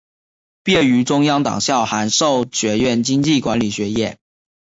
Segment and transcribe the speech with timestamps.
[0.63, 4.17] 毕业于中央党校函授学院经济管理专业。